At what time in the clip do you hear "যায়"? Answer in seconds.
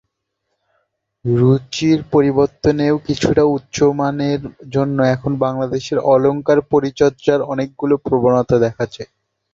8.87-9.09